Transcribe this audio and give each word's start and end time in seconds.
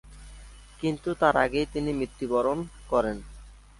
কিন্তু 0.79 1.09
তার 1.21 1.35
আগেই 1.37 1.67
তিনি 1.73 1.91
মৃত্যুবরণ 1.93 2.57
করেন। 2.89 3.17